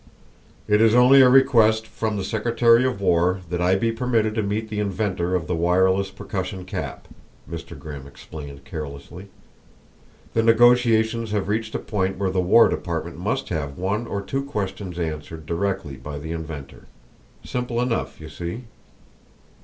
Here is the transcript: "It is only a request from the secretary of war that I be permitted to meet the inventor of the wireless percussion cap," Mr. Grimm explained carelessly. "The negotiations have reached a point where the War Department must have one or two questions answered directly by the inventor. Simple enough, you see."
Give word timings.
"It 0.67 0.81
is 0.81 0.95
only 0.95 1.21
a 1.21 1.29
request 1.29 1.85
from 1.85 2.17
the 2.17 2.23
secretary 2.23 2.83
of 2.85 2.99
war 2.99 3.41
that 3.51 3.61
I 3.61 3.75
be 3.75 3.91
permitted 3.91 4.33
to 4.33 4.41
meet 4.41 4.67
the 4.71 4.79
inventor 4.79 5.35
of 5.35 5.45
the 5.45 5.53
wireless 5.53 6.09
percussion 6.09 6.65
cap," 6.65 7.07
Mr. 7.47 7.77
Grimm 7.77 8.07
explained 8.07 8.65
carelessly. 8.65 9.27
"The 10.33 10.41
negotiations 10.41 11.29
have 11.33 11.47
reached 11.49 11.75
a 11.75 11.77
point 11.77 12.17
where 12.17 12.31
the 12.31 12.41
War 12.41 12.67
Department 12.67 13.19
must 13.19 13.49
have 13.49 13.77
one 13.77 14.07
or 14.07 14.23
two 14.23 14.43
questions 14.43 14.97
answered 14.97 15.45
directly 15.45 15.97
by 15.97 16.17
the 16.17 16.31
inventor. 16.31 16.87
Simple 17.45 17.79
enough, 17.79 18.19
you 18.19 18.29
see." 18.29 18.63